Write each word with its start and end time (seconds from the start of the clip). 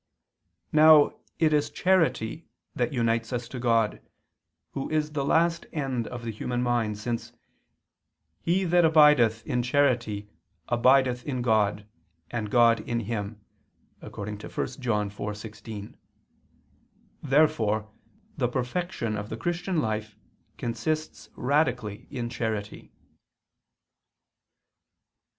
Now 0.71 1.19
it 1.37 1.53
is 1.53 1.69
charity 1.69 2.47
that 2.75 2.91
unites 2.91 3.31
us 3.31 3.47
to 3.49 3.59
God, 3.59 4.01
Who 4.71 4.89
is 4.89 5.11
the 5.11 5.23
last 5.23 5.67
end 5.71 6.07
of 6.07 6.23
the 6.23 6.31
human 6.31 6.63
mind, 6.63 6.97
since 6.97 7.33
"he 8.41 8.63
that 8.63 8.83
abideth 8.83 9.45
in 9.45 9.61
charity 9.61 10.27
abideth 10.67 11.23
in 11.27 11.43
God, 11.43 11.85
and 12.31 12.49
God 12.49 12.79
in 12.79 13.01
him" 13.01 13.41
(1 13.99 14.09
John 14.11 15.11
4:16). 15.11 15.93
Therefore 17.21 17.87
the 18.37 18.47
perfection 18.47 19.15
of 19.15 19.29
the 19.29 19.37
Christian 19.37 19.81
life 19.81 20.15
consists 20.57 21.29
radically 21.35 22.07
in 22.09 22.27
charity. 22.27 22.91